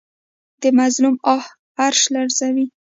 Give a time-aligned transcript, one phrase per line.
[0.61, 1.45] د مظلوم آه
[1.83, 2.65] عرش لرزوي